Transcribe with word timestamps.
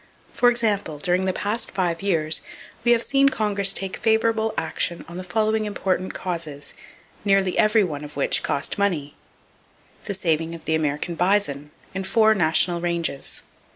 For 0.33 0.49
example, 0.49 0.97
during 0.97 1.25
the 1.25 1.31
past 1.31 1.69
five 1.69 2.01
years 2.01 2.41
we 2.83 2.91
have 2.91 3.03
seen 3.03 3.29
Congress 3.29 3.71
take 3.71 3.97
favorable 3.97 4.51
action 4.57 5.05
on 5.07 5.17
the 5.17 5.23
following 5.23 5.65
important 5.65 6.15
causes, 6.15 6.73
nearly 7.23 7.55
every 7.55 7.83
one 7.83 8.03
of 8.03 8.15
which 8.15 8.41
cost 8.41 8.79
money: 8.79 9.13
The 10.05 10.15
saving 10.15 10.55
of 10.55 10.65
the 10.65 10.73
American 10.73 11.13
bison, 11.13 11.69
in 11.93 12.03
four 12.03 12.33
National 12.33 12.81
ranges. 12.81 13.43